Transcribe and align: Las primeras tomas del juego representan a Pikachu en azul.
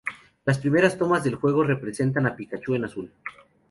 Las 0.45 0.57
primeras 0.57 0.97
tomas 0.97 1.23
del 1.23 1.35
juego 1.35 1.61
representan 1.63 2.25
a 2.25 2.35
Pikachu 2.35 2.73
en 2.73 2.85
azul. 2.85 3.11